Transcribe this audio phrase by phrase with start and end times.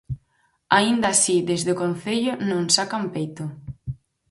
[0.77, 3.45] Aínda así desde o concello non sacan peito.